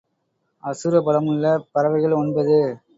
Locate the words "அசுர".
0.63-1.01